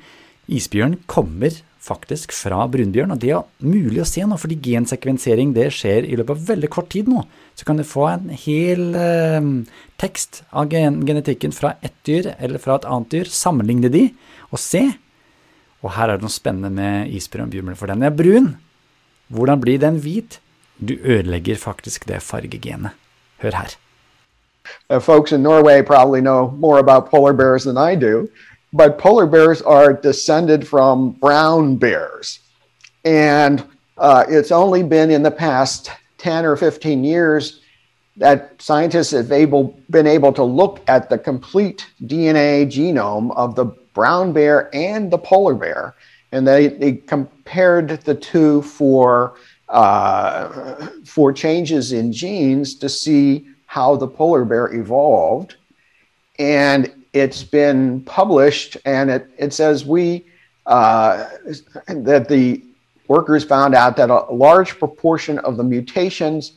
isbjørn 0.56 1.00
kommer 1.12 1.58
faktisk 1.86 2.34
fra 2.34 2.64
brunbjørn, 2.72 3.14
og 3.14 3.22
det 3.22 3.32
er 3.36 3.66
mulig 3.66 4.02
å 4.02 4.08
se 4.08 4.24
nå, 4.26 4.38
fordi 4.42 4.58
gensekvensering 4.64 5.52
det 5.58 5.68
skjer 5.76 6.08
i 6.08 6.18
løpet 6.18 6.38
av 6.38 6.50
veldig 6.54 6.70
kort 6.74 6.90
tid 6.94 7.10
nå. 7.12 7.26
Så 7.58 7.68
kan 7.68 7.82
du 7.82 7.86
få 7.88 8.08
en 8.14 8.30
hel 8.46 8.96
um, 8.96 9.56
tekst 10.02 10.44
av 10.56 10.70
gen 10.72 11.02
genetikken 11.06 11.54
fra 11.56 11.76
ett 11.86 11.98
dyr 12.08 12.32
eller 12.38 12.62
fra 12.64 12.80
et 12.80 12.88
annet 12.90 13.12
dyr, 13.12 13.32
sammenligne 13.32 13.92
de 13.92 14.08
og 14.52 14.62
se. 14.62 14.86
Og 15.84 15.92
her 15.98 16.10
er 16.10 16.18
det 16.18 16.26
noe 16.26 16.34
spennende 16.34 16.72
med 16.74 17.12
isbjørn 17.14 17.76
for 17.76 17.92
den 17.92 18.06
er 18.06 18.16
brun. 18.16 18.54
Hvordan 19.28 19.62
blir 19.62 19.78
den 19.80 20.00
hvit? 20.00 20.40
Du 20.80 20.94
ødelegger 21.04 21.56
faktisk 21.56 22.08
det 22.08 22.22
fargegenet. 22.22 22.90
Hør 23.38 23.52
her. 23.56 23.76
Uh, 24.90 25.02
folks 25.02 25.32
in 25.32 25.44
Norway 25.44 25.82
probably 25.82 26.22
know 26.22 26.52
more 26.52 26.80
about 26.80 27.10
polar 27.12 27.34
bears 27.34 27.64
than 27.64 27.78
I 27.78 27.96
do, 27.96 28.28
but 28.74 28.98
polar 28.98 29.26
bears 29.26 29.62
are 29.62 29.94
descended 29.94 30.68
from 30.68 31.14
brown 31.22 31.78
bears. 31.78 32.40
And 33.04 33.64
uh, 33.98 34.24
it's 34.28 34.52
only 34.52 34.84
been 34.84 35.12
in 35.12 35.24
the 35.24 35.32
past 35.32 35.92
10 36.18 36.46
or 36.46 36.56
15 36.56 37.04
years 37.04 37.62
that 38.18 38.62
scientists 38.62 39.12
have 39.12 39.32
able, 39.32 39.78
been 39.90 40.08
able 40.08 40.34
to 40.34 40.44
look 40.44 40.80
at 40.88 41.10
the 41.10 41.18
complete 41.18 41.86
DNA 42.02 42.66
genome 42.66 43.36
of 43.36 43.56
the 43.56 43.66
brown 43.94 44.34
bear 44.34 44.70
and 44.74 45.12
the 45.12 45.18
polar 45.18 45.54
bear. 45.54 45.94
And 46.36 46.46
they, 46.46 46.68
they 46.68 46.94
compared 46.96 47.88
the 48.02 48.14
two 48.14 48.62
for, 48.62 49.36
uh, 49.70 50.90
for 51.06 51.32
changes 51.32 51.94
in 51.94 52.12
genes 52.12 52.76
to 52.76 52.90
see 52.90 53.48
how 53.68 53.96
the 53.96 54.08
polar 54.08 54.44
bear 54.44 54.74
evolved. 54.74 55.56
And 56.38 57.06
it's 57.14 57.42
been 57.42 58.02
published, 58.02 58.76
and 58.84 59.10
it, 59.10 59.30
it 59.38 59.54
says 59.54 59.86
we, 59.86 60.26
uh, 60.66 61.30
that 61.88 62.28
the 62.28 62.62
workers 63.08 63.46
found 63.46 63.74
out 63.74 63.96
that 63.96 64.10
a 64.10 64.26
large 64.26 64.78
proportion 64.78 65.40
of 65.40 65.56
the 65.56 65.64
mutations 65.64 66.52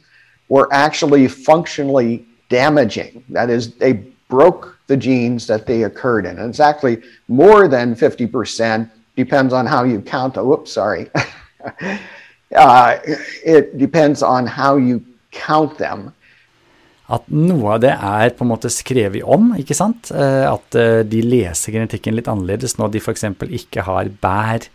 were 0.49 0.69
actually 0.73 1.29
functionally 1.29 2.27
damaging. 2.49 3.23
That 3.29 3.49
is, 3.49 3.77
they 3.77 3.93
broke 4.27 4.77
the 4.89 4.97
genes 4.97 5.47
that 5.47 5.67
they 5.67 5.85
occurred 5.85 6.27
in. 6.27 6.37
And 6.37 6.51
it's 6.51 6.59
actually 6.59 7.01
more 7.29 7.69
than 7.69 7.95
50%, 7.95 8.91
depends 9.19 9.53
on 9.53 9.67
how 9.67 9.83
you 9.85 10.01
count. 10.01 10.39
Oh, 10.39 10.45
whoops, 10.45 10.73
sorry. 10.73 11.11
uh, 12.55 12.97
it 13.45 13.77
depends 13.77 14.23
on 14.23 14.47
how 14.47 14.77
you 14.77 15.03
count 15.33 15.77
them. 15.79 16.13
At 17.09 17.25
noe 17.33 17.73
av 17.75 17.81
det 17.81 17.95
er 17.95 18.35
på 18.37 18.45
en 18.45 18.51
måte 18.51 18.71
skrevet 18.73 19.25
om, 19.25 19.55
ikke 19.57 19.77
sant? 19.77 20.11
Eh, 20.13 20.45
At 20.45 20.77
eh, 20.77 21.01
de 21.09 21.23
leser 21.25 21.73
genetikken 21.73 22.19
litt 22.19 22.29
annerledes 22.29 22.77
når 22.77 22.93
de 22.93 23.01
f.eks. 23.01 23.25
ikke 23.49 23.87
har 23.87 24.11
bær, 24.21 24.67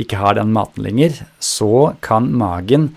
ikke 0.00 0.16
har 0.16 0.38
den 0.38 0.54
maten 0.54 0.86
lenger, 0.86 1.18
så 1.36 1.92
kan 2.04 2.30
magen 2.40 2.94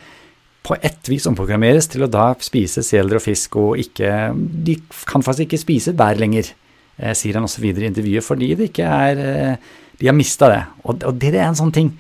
på 0.64 0.78
ett 0.80 1.12
vis 1.12 1.28
omprogrammeres 1.28 1.92
til 1.92 2.06
å 2.08 2.12
da 2.12 2.30
spise 2.44 2.84
seler 2.84 3.20
og 3.20 3.26
fisk, 3.26 3.60
og 3.60 3.76
ikke 3.84 4.32
De 4.36 4.78
kan 5.08 5.24
faktisk 5.24 5.50
ikke 5.50 5.62
spise 5.66 5.96
bær 5.96 6.20
lenger, 6.20 6.54
eh, 6.96 7.12
sier 7.12 7.36
han 7.36 7.48
også 7.48 7.66
videre 7.68 7.90
i 7.90 7.92
intervjuet, 7.92 8.24
fordi 8.24 8.54
det 8.56 8.72
ikke 8.72 8.88
er 8.88 9.60
De 10.00 10.08
har 10.10 10.16
mista 10.18 10.50
det. 10.52 10.62
Og, 10.86 11.02
og 11.10 11.18
det 11.22 11.34
er 11.36 11.48
en 11.48 11.58
sånn 11.58 11.74
ting. 11.74 11.92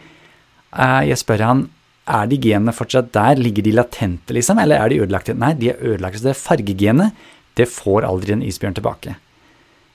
Eh, 0.73 1.01
Jeg 1.09 1.17
spør 1.23 1.43
han 1.47 1.65
er 2.07 2.27
de 2.31 2.37
genene 2.39 2.71
fortsatt 2.75 3.09
der? 3.15 3.39
Ligger 3.41 3.65
de 3.65 3.73
latente, 3.75 4.35
liksom? 4.35 4.61
Eller 4.63 4.79
er 4.79 4.93
de 4.93 5.01
ødelagte? 5.03 5.35
Nei, 5.35 5.53
de 5.59 5.73
er 5.73 5.81
ødelagte. 5.81 6.21
Så 6.21 6.29
det 6.29 6.37
fargegenet, 6.39 7.25
det 7.59 7.67
får 7.73 8.05
aldri 8.07 8.35
en 8.37 8.45
isbjørn 8.45 8.77
tilbake. 8.77 9.17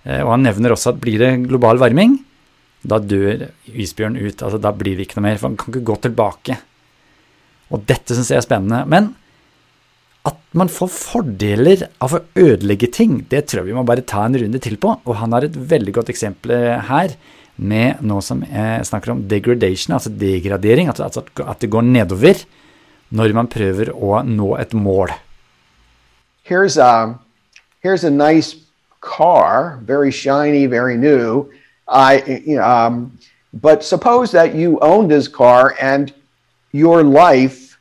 Eh, 0.05 0.21
Og 0.21 0.35
han 0.35 0.45
nevner 0.49 0.75
også 0.75 0.93
at 0.93 1.01
blir 1.01 1.23
det 1.23 1.33
global 1.49 1.81
varming, 1.81 2.19
da 2.83 2.99
dør 2.99 3.47
isbjørn 3.71 4.19
ut. 4.19 4.43
Altså 4.43 4.59
da 4.61 4.73
blir 4.75 4.99
det 4.99 5.07
ikke 5.07 5.21
noe 5.21 5.29
mer, 5.31 5.39
for 5.39 5.49
han 5.53 5.57
kan 5.61 5.71
ikke 5.73 5.87
gå 5.87 5.97
tilbake. 6.09 6.59
Og 7.73 7.85
dette 7.89 8.17
syns 8.17 8.33
jeg 8.33 8.43
er 8.43 8.45
spennende. 8.45 8.83
Men 8.91 9.13
at 10.29 10.37
man 10.59 10.69
får 10.71 10.91
fordeler 10.93 11.87
av 12.03 12.13
å 12.15 12.21
ødelegge 12.39 12.91
ting, 12.95 13.23
det 13.31 13.47
tror 13.49 13.63
jeg 13.63 13.71
vi 13.73 13.79
må 13.79 13.87
bare 13.87 14.05
ta 14.07 14.27
en 14.27 14.37
runde 14.39 14.61
til 14.63 14.77
på. 14.83 14.97
Og 15.07 15.17
han 15.23 15.33
har 15.35 15.47
et 15.47 15.57
veldig 15.57 15.95
godt 15.97 16.13
eksempel 16.13 16.53
her 16.91 17.15
med 17.63 18.03
noe 18.07 18.23
som 18.25 18.43
jeg 18.45 18.87
snakker 18.89 19.15
om 19.15 19.27
degradation, 19.31 19.95
altså 19.95 20.11
degradering. 20.11 20.91
Altså 20.91 21.25
at 21.47 21.63
det 21.63 21.71
går 21.71 21.87
nedover 21.87 22.43
når 23.13 23.35
man 23.37 23.51
prøver 23.53 23.93
å 23.93 24.23
nå 24.27 24.57
et 24.59 24.75
mål. 24.75 25.13
here's 26.43 26.77
a 26.77 27.19
here's 27.81 28.05
a 28.05 28.11
nice 28.11 28.57
car, 29.01 29.79
very 29.83 30.11
shiny, 30.11 30.67
very 30.67 30.97
new. 30.97 31.51
I 31.89 32.23
you 32.23 32.57
know, 32.57 32.65
um, 32.65 33.19
but 33.55 33.85
suppose 33.85 34.31
that 34.33 34.55
you 34.55 34.79
owned 34.81 35.11
this 35.11 35.29
car 35.29 35.77
and 35.81 36.13
your 36.73 37.03
life 37.03 37.79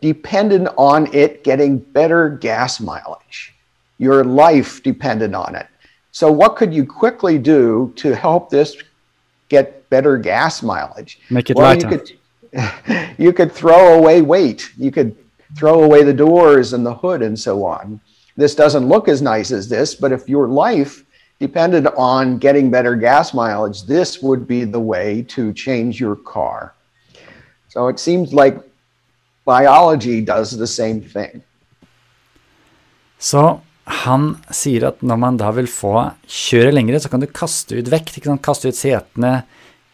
depended 0.00 0.68
on 0.76 1.12
it 1.14 1.44
getting 1.44 1.78
better 1.78 2.28
gas 2.28 2.80
mileage. 2.80 3.54
Your 3.98 4.24
life 4.24 4.82
depended 4.82 5.34
on 5.34 5.54
it. 5.54 5.66
So 6.12 6.30
what 6.30 6.56
could 6.56 6.74
you 6.74 6.84
quickly 6.84 7.38
do 7.38 7.92
to 7.96 8.14
help 8.14 8.50
this 8.50 8.76
get 9.52 9.88
better 9.90 10.16
gas 10.16 10.62
mileage? 10.62 11.20
Make 11.30 11.50
it 11.50 11.56
well, 11.56 11.66
lighter. 11.66 11.90
you 11.90 11.98
could 11.98 12.08
you 13.24 13.32
could 13.32 13.52
throw 13.52 13.98
away 13.98 14.22
weight. 14.22 14.72
You 14.76 14.90
could 14.90 15.14
throw 15.56 15.82
away 15.82 16.02
the 16.02 16.18
doors 16.26 16.72
and 16.72 16.84
the 16.84 16.94
hood 16.94 17.22
and 17.22 17.38
so 17.38 17.64
on. 17.64 18.00
This 18.36 18.54
doesn't 18.54 18.88
look 18.88 19.08
as 19.08 19.20
nice 19.20 19.50
as 19.52 19.68
this, 19.68 19.94
but 19.94 20.10
if 20.12 20.28
your 20.28 20.48
life 20.48 21.04
depended 21.38 21.86
on 21.96 22.38
getting 22.38 22.70
better 22.70 22.96
gas 22.96 23.34
mileage, 23.34 23.84
this 23.84 24.22
would 24.22 24.46
be 24.46 24.64
the 24.64 24.80
way 24.80 25.22
to 25.34 25.52
change 25.52 26.00
your 26.00 26.16
car. 26.16 26.74
So 27.68 27.88
it 27.88 27.98
seems 27.98 28.32
like 28.32 28.56
biology 29.44 30.20
does 30.20 30.56
the 30.56 30.66
same 30.66 31.00
thing. 31.02 31.42
Så 33.18 33.60
han 33.84 34.36
sier 34.54 34.86
at 34.86 35.02
når 35.02 35.18
man 35.18 35.38
da 35.40 35.50
vil 35.56 35.66
få 35.70 35.94
kjøre 36.30 36.74
lengre, 36.74 37.00
så 37.02 37.10
kan 37.10 37.22
du 37.22 37.26
kaste 37.26 37.80
ut 37.80 37.90
vekt, 37.90 38.20
kaste 38.44 38.70
ut 38.70 38.78
setene, 38.78 39.42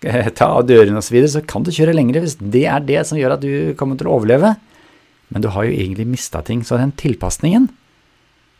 eh, 0.05 0.29
ta 0.37 0.51
av 0.59 0.67
dørene 0.69 1.01
osv., 1.01 1.09
så, 1.09 1.17
videre, 1.17 1.33
så 1.33 1.45
kan 1.49 1.65
du 1.65 1.73
kjøre 1.73 1.97
lengre 1.97 2.23
hvis 2.25 2.37
det 2.41 2.67
er 2.69 2.85
det 2.85 3.01
som 3.09 3.19
gjør 3.19 3.39
at 3.39 3.45
du 3.45 3.75
kommer 3.81 3.99
til 3.99 4.11
å 4.11 4.19
overleve. 4.19 4.55
Men 5.33 5.45
du 5.45 5.51
har 5.53 5.65
jo 5.65 5.75
egentlig 5.77 6.09
mista 6.09 6.43
ting, 6.45 6.63
så 6.65 6.81
den 6.81 6.95
tilpasningen, 6.97 7.69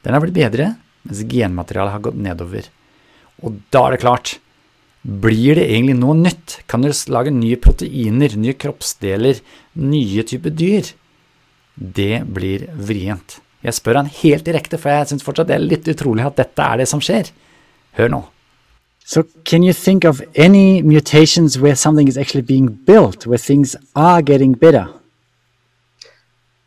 den 0.05 0.15
har 0.15 0.25
blitt 0.25 0.37
bedre, 0.37 0.75
mens 1.09 1.25
genmaterialet 1.29 1.97
har 1.97 2.05
gått 2.09 2.21
nedover. 2.21 2.69
Og 3.45 3.61
da 3.73 3.87
er 3.87 3.97
det 3.97 4.05
klart, 4.05 4.39
Blir 5.09 5.55
det 5.57 5.69
egentlig 5.71 5.95
noe 5.97 6.17
nytt? 6.19 6.59
Kan 6.67 6.83
du 6.83 6.91
lage 7.09 7.31
nye 7.33 7.57
proteiner, 7.57 8.35
nye 8.37 8.55
kroppsdeler, 8.59 9.39
nye 9.79 10.25
typer 10.27 10.51
dyr? 10.53 10.91
Det 11.79 12.25
blir 12.27 12.67
vrient. 12.75 13.39
Jeg 13.63 13.75
spør 13.75 13.97
han 13.97 14.07
helt 14.07 14.47
direkte, 14.47 14.79
for 14.79 14.91
jeg 14.91 15.11
syns 15.11 15.25
fortsatt 15.27 15.49
det 15.49 15.57
er 15.57 15.65
litt 15.65 15.89
utrolig 15.91 16.27
at 16.27 16.37
dette 16.39 16.63
er 16.63 16.83
det 16.83 16.89
som 16.89 17.01
skjer. 17.03 17.33
Hør 17.99 18.13
nå. 18.13 18.23
So, 19.05 19.23
can 19.45 19.63
you 19.63 19.73
think 19.73 20.05
of 20.05 20.21
any 20.37 20.83
mutations 20.83 21.59
where 21.59 21.75
something 21.75 22.09
is 22.09 22.19
actually 22.19 22.43
being 22.43 22.69
built, 22.87 23.27
where 23.27 23.39
things 23.39 23.75
are 23.97 24.21
getting 24.21 24.53
better? 24.53 24.87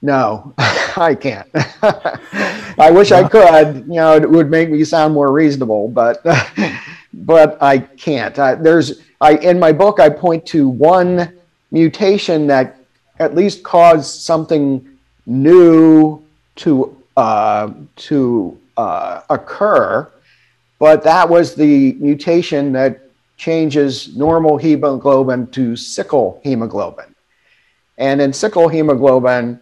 No, 0.01 0.53
I 0.57 1.15
can't. 1.15 1.47
I 2.79 2.89
wish 2.91 3.11
I 3.11 3.27
could. 3.27 3.85
You 3.87 4.01
know, 4.01 4.15
it 4.15 4.29
would 4.29 4.49
make 4.49 4.71
me 4.71 4.83
sound 4.83 5.13
more 5.13 5.31
reasonable, 5.31 5.87
but 5.87 6.25
but 7.13 7.61
I 7.61 7.77
can't. 7.77 8.37
I, 8.39 8.55
there's 8.55 9.01
I 9.21 9.35
in 9.35 9.59
my 9.59 9.71
book 9.71 9.99
I 9.99 10.09
point 10.09 10.45
to 10.47 10.67
one 10.67 11.39
mutation 11.69 12.47
that 12.47 12.77
at 13.19 13.35
least 13.35 13.63
caused 13.63 14.21
something 14.21 14.97
new 15.27 16.20
to 16.57 16.97
uh, 17.17 17.71
to 17.95 18.57
uh, 18.77 19.21
occur, 19.29 20.09
but 20.79 21.03
that 21.03 21.29
was 21.29 21.55
the 21.55 21.93
mutation 21.93 22.71
that 22.73 23.01
changes 23.37 24.15
normal 24.15 24.57
hemoglobin 24.57 25.47
to 25.47 25.75
sickle 25.75 26.39
hemoglobin, 26.43 27.15
and 27.97 28.21
in 28.21 28.31
sickle 28.31 28.67
hemoglobin 28.67 29.59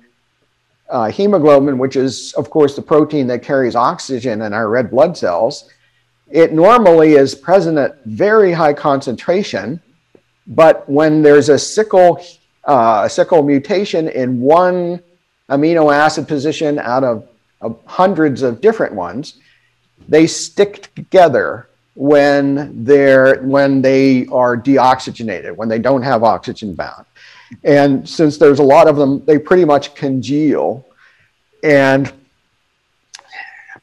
uh, 0.90 1.12
hemoglobin, 1.12 1.78
which 1.78 1.96
is, 1.96 2.34
of 2.34 2.50
course, 2.50 2.76
the 2.76 2.82
protein 2.82 3.28
that 3.28 3.44
carries 3.44 3.76
oxygen 3.76 4.42
in 4.42 4.54
our 4.54 4.70
red 4.70 4.90
blood 4.90 5.16
cells, 5.16 5.70
it 6.30 6.54
normally 6.54 7.14
is 7.14 7.36
present 7.36 7.78
at 7.78 8.04
very 8.06 8.52
high 8.52 8.74
concentration. 8.74 9.82
But 10.48 10.90
when 10.90 11.22
there's 11.22 11.50
a 11.50 11.60
sickle, 11.60 12.24
uh, 12.64 13.08
sickle 13.08 13.44
mutation 13.44 14.10
in 14.10 14.42
one 14.42 15.02
amino 15.50 15.94
acid 15.94 16.28
position 16.28 16.80
out 16.80 17.04
of, 17.04 17.28
of 17.62 17.80
hundreds 17.86 18.42
of 18.42 18.62
different 18.62 18.94
ones, 18.94 19.36
they 20.08 20.28
stick 20.28 20.94
together 20.96 21.68
when 21.96 22.84
they're 22.86 23.42
when 23.42 23.82
they 23.82 24.26
are 24.28 24.56
deoxygenated, 24.56 25.56
when 25.56 25.68
they 25.68 25.80
don't 25.80 26.02
have 26.02 26.24
oxygen 26.24 26.74
bound. 26.74 27.06
And 27.64 28.08
since 28.08 28.38
there's 28.38 28.60
a 28.60 28.64
lot 28.64 28.88
of 28.88 28.96
them, 28.96 29.26
they 29.26 29.38
pretty 29.38 29.66
much 29.66 29.96
congeal. 29.96 30.86
And 31.64 32.14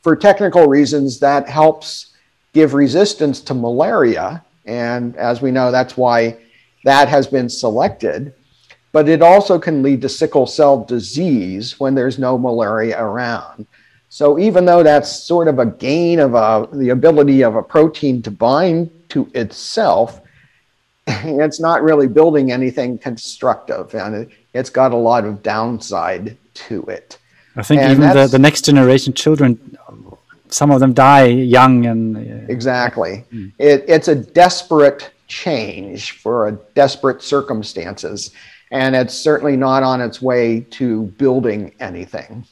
for 0.02 0.16
technical 0.16 0.66
reasons, 0.66 1.18
that 1.20 1.48
helps 1.48 2.14
give 2.52 2.74
resistance 2.74 3.40
to 3.42 3.54
malaria. 3.54 4.42
And 4.64 5.16
as 5.16 5.42
we 5.42 5.50
know, 5.50 5.70
that's 5.70 5.96
why 5.96 6.38
that 6.84 7.08
has 7.08 7.26
been 7.26 7.48
selected. 7.48 8.32
But 8.96 9.10
it 9.10 9.20
also 9.20 9.58
can 9.58 9.82
lead 9.82 10.00
to 10.00 10.08
sickle 10.08 10.46
cell 10.46 10.82
disease 10.82 11.78
when 11.78 11.94
there's 11.94 12.18
no 12.18 12.38
malaria 12.38 12.98
around. 12.98 13.66
So 14.08 14.38
even 14.38 14.64
though 14.64 14.82
that's 14.82 15.12
sort 15.12 15.48
of 15.48 15.58
a 15.58 15.66
gain 15.66 16.18
of 16.18 16.32
a, 16.32 16.66
the 16.72 16.88
ability 16.88 17.44
of 17.44 17.56
a 17.56 17.62
protein 17.62 18.22
to 18.22 18.30
bind 18.30 18.90
to 19.10 19.30
itself, 19.34 20.22
it's 21.06 21.60
not 21.60 21.82
really 21.82 22.08
building 22.08 22.50
anything 22.50 22.96
constructive 22.96 23.94
and 23.94 24.14
it, 24.14 24.30
has 24.54 24.70
got 24.70 24.92
a 24.92 24.96
lot 24.96 25.26
of 25.26 25.42
downside 25.42 26.38
to 26.54 26.82
it. 26.84 27.18
I 27.54 27.62
think 27.64 27.82
and 27.82 27.98
even 27.98 28.16
the, 28.16 28.26
the 28.28 28.38
next 28.38 28.64
generation 28.64 29.12
children, 29.12 29.76
some 30.48 30.70
of 30.70 30.80
them 30.80 30.94
die 30.94 31.26
young 31.26 31.84
and. 31.84 32.16
Uh, 32.16 32.46
exactly. 32.50 33.26
Mm. 33.30 33.52
It, 33.58 33.84
it's 33.88 34.08
a 34.08 34.14
desperate 34.14 35.10
change 35.28 36.12
for 36.12 36.48
a 36.48 36.52
desperate 36.74 37.22
circumstances. 37.22 38.30
And 38.70 38.96
it's 38.96 39.14
certainly 39.14 39.56
not 39.56 39.82
on 39.82 40.00
its 40.00 40.20
way 40.20 40.66
to 40.78 41.12
building 41.18 41.72
anything. 41.78 42.44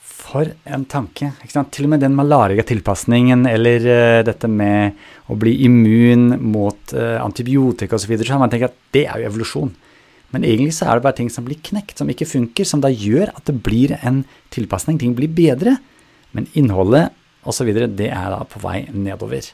For 0.00 0.48
en 0.64 0.86
tanke. 0.88 1.28
Til 1.44 1.86
og 1.86 1.92
med 1.92 2.00
den 2.02 2.16
malariatilpasningen 2.16 3.44
eller 3.46 3.84
uh, 3.84 4.22
dette 4.26 4.48
med 4.50 4.96
å 5.28 5.36
bli 5.38 5.58
immun 5.68 6.32
mot 6.40 6.96
uh, 6.96 7.18
antibiotika 7.22 7.98
osv., 7.98 8.16
så, 8.16 8.30
så 8.32 8.40
man 8.40 8.52
tenker 8.52 8.72
at 8.72 8.80
det 8.96 9.04
er 9.06 9.20
jo 9.20 9.28
evolusjon. 9.30 9.74
Men 10.34 10.44
egentlig 10.44 10.74
så 10.74 10.88
er 10.88 10.98
det 10.98 11.06
bare 11.06 11.18
ting 11.20 11.30
som 11.30 11.46
blir 11.46 11.60
knekt, 11.62 12.00
som 12.00 12.08
ikke 12.10 12.26
funker, 12.28 12.66
som 12.66 12.82
da 12.82 12.90
gjør 12.90 13.30
at 13.36 13.44
det 13.46 13.60
blir 13.64 13.94
en 14.00 14.24
tilpasning. 14.54 14.98
Ting 14.98 15.14
blir 15.16 15.30
bedre. 15.30 15.76
Men 16.34 16.48
innholdet 16.58 17.12
osv., 17.46 17.70
det 17.76 18.10
er 18.10 18.32
da 18.32 18.42
på 18.48 18.60
vei 18.64 18.82
nedover. 18.90 19.52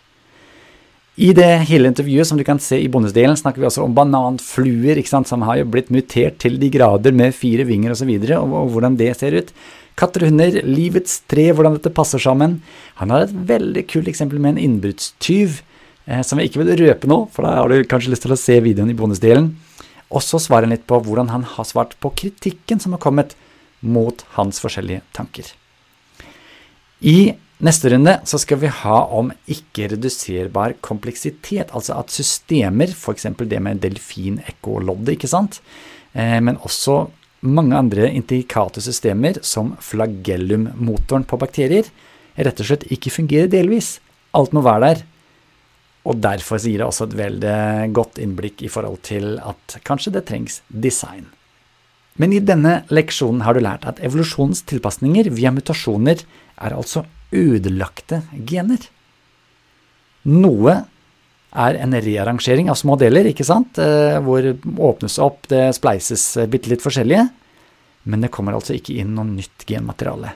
I 1.20 1.34
det 1.36 1.66
hele 1.68 1.90
intervjuet 1.90 2.24
som 2.24 2.38
du 2.40 2.44
kan 2.44 2.60
se 2.62 2.78
i 2.80 2.88
bondesdelen, 2.88 3.36
snakker 3.36 3.60
vi 3.60 3.68
også 3.68 3.84
om 3.84 3.92
bananfluer, 3.96 4.96
som 5.04 5.44
har 5.44 5.58
jo 5.60 5.68
blitt 5.68 5.90
mutert 5.92 6.38
til 6.40 6.56
de 6.60 6.70
grader 6.72 7.12
med 7.12 7.34
fire 7.36 7.66
vinger 7.68 7.92
osv., 7.92 8.08
og, 8.08 8.24
så 8.30 8.38
og, 8.38 8.54
og 8.62 8.70
hvordan 8.72 8.96
det 8.96 9.10
ser 9.20 9.36
ut. 9.36 9.52
Katter 9.98 10.24
og 10.24 10.32
hunder, 10.32 10.56
livets 10.64 11.18
tre, 11.28 11.50
hvordan 11.52 11.76
dette 11.76 11.92
passer 11.92 12.22
sammen. 12.22 12.62
Han 12.96 13.12
har 13.12 13.26
et 13.26 13.36
veldig 13.52 13.84
kult 13.92 14.08
eksempel 14.08 14.40
med 14.40 14.54
en 14.54 14.62
innbruddstyv, 14.64 15.60
eh, 16.08 16.24
som 16.24 16.40
jeg 16.40 16.48
ikke 16.48 16.62
vil 16.62 16.72
røpe 16.80 17.10
nå, 17.12 17.26
for 17.34 17.44
da 17.44 17.58
har 17.60 17.68
du 17.68 17.84
kanskje 17.84 18.14
lyst 18.14 18.24
til 18.24 18.32
å 18.32 18.40
se 18.40 18.56
videoen 18.64 18.94
i 18.94 18.96
bondesdelen. 18.96 19.52
Og 20.08 20.24
så 20.24 20.40
svarer 20.40 20.64
han 20.64 20.72
litt 20.72 20.88
på 20.88 20.96
hvordan 21.04 21.28
han 21.32 21.44
har 21.44 21.68
svart 21.68 21.92
på 22.00 22.12
kritikken 22.24 22.80
som 22.80 22.96
har 22.96 23.04
kommet 23.04 23.36
mot 23.84 24.24
hans 24.38 24.64
forskjellige 24.64 25.04
tanker. 25.12 25.44
I 27.04 27.34
neste 27.62 27.92
runde 27.92 28.18
så 28.28 28.40
skal 28.42 28.60
vi 28.62 28.70
ha 28.82 28.98
om 29.14 29.30
ikke-reduserbar 29.50 30.76
kompleksitet, 30.84 31.72
altså 31.72 31.96
at 32.00 32.14
systemer, 32.14 32.92
f.eks. 32.92 33.28
det 33.38 33.60
med 33.62 33.82
delfin-ekkoloddet, 33.84 35.16
ikke 35.16 35.30
sant, 35.30 35.60
eh, 36.12 36.38
men 36.42 36.60
også 36.60 37.04
mange 37.42 37.76
andre 37.76 38.08
intrikate 38.10 38.82
systemer, 38.84 39.40
som 39.42 39.74
flagellum-motoren 39.82 41.26
på 41.26 41.38
bakterier, 41.40 41.88
rett 42.38 42.60
og 42.62 42.68
slett 42.68 42.86
ikke 42.94 43.12
fungerer 43.12 43.50
delvis. 43.50 43.96
Alt 44.36 44.54
må 44.56 44.62
være 44.64 44.86
der. 44.86 45.02
Og 46.08 46.18
derfor 46.18 46.58
gir 46.58 46.80
det 46.80 46.86
også 46.86 47.06
et 47.06 47.18
veldig 47.18 47.92
godt 47.94 48.18
innblikk 48.22 48.62
i 48.66 48.70
forhold 48.72 49.02
til 49.06 49.36
at 49.38 49.78
kanskje 49.86 50.14
det 50.16 50.24
trengs 50.30 50.60
design. 50.68 51.28
Men 52.18 52.34
i 52.34 52.42
denne 52.44 52.82
leksjonen 52.92 53.44
har 53.46 53.54
du 53.54 53.62
lært 53.62 53.86
at 53.88 54.02
evolusjonens 54.04 54.64
tilpasninger 54.68 55.30
via 55.32 55.52
mutasjoner 55.54 56.24
er 56.62 56.74
altså 56.76 57.04
ødelagte 57.32 58.22
gener. 58.48 58.84
Noe 60.28 60.74
er 61.52 61.78
en 61.82 61.94
rearrangering 61.94 62.70
av 62.72 62.78
små 62.80 62.96
deler, 63.00 63.28
ikke 63.28 63.46
sant? 63.46 63.78
Eh, 63.80 64.18
hvor 64.24 64.46
åpnes 64.92 65.18
opp, 65.22 65.48
det 65.52 65.66
spleises 65.76 66.24
eh, 66.40 66.48
bitte 66.50 66.72
litt 66.72 66.84
forskjellige. 66.84 67.26
Men 68.08 68.24
det 68.24 68.32
kommer 68.34 68.56
altså 68.56 68.74
ikke 68.76 68.96
inn 68.98 69.12
noe 69.16 69.28
nytt 69.28 69.66
genmateriale. 69.68 70.32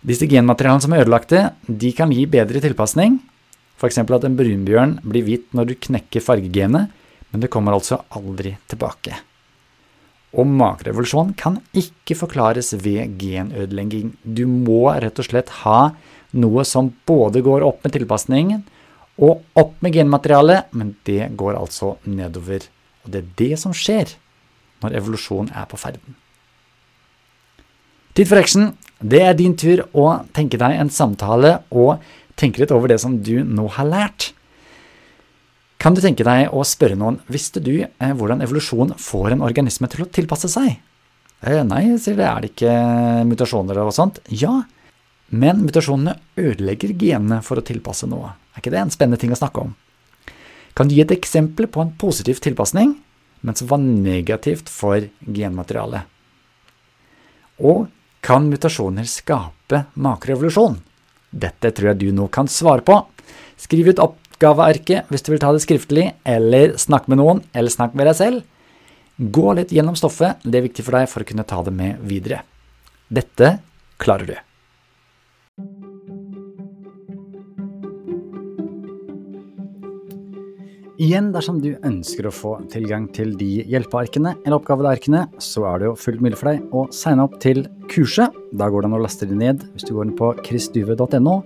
Disse 0.00 0.26
genmaterialene 0.30 0.82
som 0.82 0.94
er 0.96 1.04
ødelagte, 1.04 1.42
de 1.66 1.92
kan 1.96 2.12
gi 2.14 2.24
bedre 2.30 2.62
tilpasning. 2.64 3.20
F.eks. 3.80 4.00
at 4.00 4.26
en 4.26 4.36
brunbjørn 4.36 4.98
blir 5.04 5.26
hvit 5.26 5.52
når 5.56 5.70
du 5.70 5.74
knekker 5.88 6.24
fargegenet, 6.24 6.92
men 7.30 7.44
det 7.44 7.52
kommer 7.52 7.76
altså 7.76 8.00
aldri 8.16 8.56
tilbake. 8.68 9.18
Og 10.30 10.46
makrevolusjon 10.46 11.32
kan 11.38 11.58
ikke 11.74 12.14
forklares 12.18 12.72
ved 12.78 13.16
genødelegging. 13.18 14.12
Du 14.22 14.46
må 14.46 14.84
rett 15.02 15.18
og 15.18 15.26
slett 15.26 15.50
ha 15.64 15.90
noe 16.38 16.64
som 16.68 16.92
både 17.08 17.42
går 17.42 17.64
opp 17.66 17.82
med 17.82 17.96
tilpasningen, 17.96 18.62
og 19.20 19.42
opp 19.58 19.74
med 19.84 19.92
genmaterialet, 19.98 20.70
men 20.72 20.94
det 21.04 21.32
går 21.36 21.58
altså 21.58 21.96
nedover. 22.08 22.62
Og 23.04 23.12
det 23.12 23.20
er 23.20 23.32
det 23.40 23.58
som 23.60 23.74
skjer 23.76 24.14
når 24.80 24.96
evolusjon 25.00 25.50
er 25.52 25.66
på 25.68 25.78
ferden. 25.80 26.16
Tid 28.16 28.30
for 28.30 28.40
action. 28.40 28.72
Det 29.00 29.20
er 29.24 29.36
din 29.36 29.56
tur 29.56 29.84
å 29.96 30.06
tenke 30.36 30.58
deg 30.60 30.76
en 30.76 30.90
samtale 30.92 31.58
og 31.70 32.02
tenke 32.40 32.62
litt 32.62 32.72
over 32.74 32.90
det 32.90 32.98
som 33.02 33.18
du 33.24 33.40
nå 33.44 33.66
har 33.76 33.88
lært. 33.88 34.30
Kan 35.80 35.96
du 35.96 36.02
tenke 36.04 36.26
deg 36.26 36.52
å 36.52 36.60
spørre 36.68 36.96
noen 37.00 37.22
visste 37.32 37.60
du 37.64 37.72
eh, 37.80 38.10
hvordan 38.12 38.42
evolusjon 38.44 38.92
får 39.00 39.32
en 39.32 39.44
organisme 39.46 39.88
til 39.88 40.04
å 40.04 40.10
tilpasse 40.12 40.50
seg? 40.52 40.74
Eh, 41.40 41.62
nei, 41.64 41.96
sier 41.96 42.18
det, 42.18 42.26
er 42.28 42.44
det 42.44 42.50
ikke 42.52 42.74
mutasjoner 43.30 43.80
og 43.80 43.94
sånt? 43.96 44.20
Ja, 44.28 44.58
men 45.32 45.62
mutasjonene 45.64 46.18
ødelegger 46.36 46.92
genene 47.00 47.40
for 47.46 47.56
å 47.56 47.64
tilpasse 47.64 48.04
noe. 48.10 48.34
Er 48.52 48.60
ikke 48.60 48.74
det 48.74 48.82
en 48.82 48.92
spennende 48.92 49.22
ting 49.22 49.32
å 49.32 49.40
snakke 49.40 49.64
om? 49.64 49.72
Kan 50.76 50.90
du 50.90 50.98
gi 50.98 51.00
et 51.06 51.16
eksempel 51.16 51.70
på 51.72 51.80
en 51.80 51.94
positiv 51.96 52.44
tilpasning, 52.44 52.92
men 53.40 53.56
som 53.56 53.72
var 53.72 53.80
negativt 53.80 54.68
for 54.68 55.08
genmaterialet? 55.24 56.04
Og 57.64 57.88
kan 58.20 58.52
mutasjoner 58.52 59.08
skape 59.08 59.86
makroevolusjon? 59.96 60.76
Dette 61.32 61.72
tror 61.72 61.94
jeg 61.94 62.02
du 62.04 62.10
nå 62.12 62.28
kan 62.28 62.52
svare 62.52 62.84
på. 62.84 63.00
Skriv 63.56 63.94
ut 63.94 64.04
oppgavearket 64.40 65.10
hvis 65.12 65.24
du 65.24 65.34
vil 65.34 65.40
ta 65.42 65.52
det 65.52 65.60
skriftlig, 65.60 66.06
eller 66.24 66.76
snakk 66.80 67.08
med 67.12 67.20
noen, 67.20 67.42
eller 67.52 67.72
snakk 67.72 67.92
med 67.92 68.08
deg 68.08 68.16
selv. 68.16 68.44
Gå 69.20 69.52
litt 69.52 69.72
gjennom 69.72 69.98
stoffet, 69.98 70.40
det 70.44 70.56
er 70.56 70.64
viktig 70.64 70.84
for 70.86 70.96
deg 70.96 71.10
for 71.12 71.20
å 71.20 71.28
kunne 71.28 71.44
ta 71.44 71.60
det 71.66 71.74
med 71.76 72.00
videre. 72.08 72.40
Dette 73.12 73.58
klarer 74.00 74.30
du. 74.30 74.38
Igjen, 81.00 81.30
dersom 81.32 81.60
du 81.60 81.74
ønsker 81.84 82.28
å 82.28 82.32
få 82.32 82.54
tilgang 82.72 83.06
til 83.12 83.32
de 83.40 83.62
hjelpearkene 83.68 84.34
eller 84.42 84.58
oppgavearkene, 84.58 85.26
så 85.40 85.64
er 85.68 85.80
det 85.80 85.88
jo 85.88 85.96
fullt 86.00 86.24
mulig 86.24 86.40
for 86.40 86.52
deg 86.52 86.76
å 86.76 86.86
signe 86.92 87.24
opp 87.24 87.36
til 87.40 87.64
kurset. 87.92 88.36
Da 88.52 88.68
går 88.68 88.84
det 88.84 88.90
an 88.90 88.96
å 89.00 89.02
laste 89.04 89.28
det 89.28 89.36
ned. 89.40 89.64
Hvis 89.74 89.88
du 89.88 89.94
går 89.96 90.08
inn 90.08 90.16
på 90.16 90.32
chrisduve.no, 90.44 91.36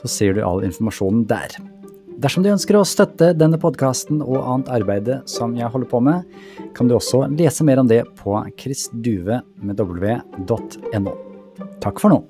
så 0.00 0.12
ser 0.12 0.36
du 0.36 0.44
all 0.44 0.64
informasjonen 0.68 1.24
der. 1.28 1.56
Dersom 2.20 2.44
du 2.44 2.50
ønsker 2.52 2.76
å 2.76 2.82
støtte 2.84 3.30
denne 3.32 3.56
podkasten 3.60 4.18
og 4.20 4.42
annet 4.42 4.68
arbeide 4.74 5.14
som 5.30 5.54
jeg 5.56 5.70
holder 5.72 5.88
på 5.88 6.00
med, 6.04 6.26
kan 6.76 6.90
du 6.90 6.92
også 6.98 7.22
lese 7.32 7.64
mer 7.64 7.80
om 7.80 7.88
det 7.88 8.02
på 8.18 8.36
chrisduve.no. 8.60 9.40
Takk 11.80 11.96
for 12.02 12.12
nå. 12.12 12.20